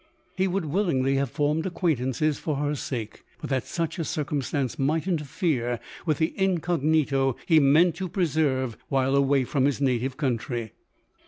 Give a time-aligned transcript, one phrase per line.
[0.35, 5.07] He would willingly have formed acquaintances for her sake, but that sucb a circumstance might
[5.07, 10.71] interfere with the incognito he meant to preserve while away from his native country.